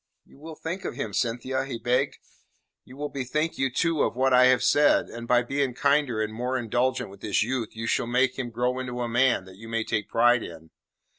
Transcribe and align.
"You 0.25 0.39
will 0.39 0.55
think 0.55 0.83
of 0.83 0.95
him, 0.95 1.13
Cynthia?" 1.13 1.63
he 1.65 1.77
begged. 1.77 2.17
"You 2.83 2.97
will 2.97 3.07
bethink 3.09 3.59
you 3.59 3.71
too 3.71 4.01
of 4.01 4.15
what 4.15 4.33
I 4.33 4.45
have 4.45 4.63
said, 4.63 5.09
and 5.09 5.27
by 5.27 5.43
being 5.43 5.75
kinder 5.75 6.23
and 6.23 6.33
more 6.33 6.57
indulgent 6.57 7.11
with 7.11 7.21
this 7.21 7.43
youth 7.43 7.75
you 7.75 7.85
shall 7.85 8.07
make 8.07 8.39
him 8.39 8.49
grow 8.49 8.79
into 8.79 8.99
a 9.01 9.07
man 9.07 9.47
you 9.53 9.69
may 9.69 9.83
take 9.83 10.09
pride 10.09 10.41
in. 10.41 10.71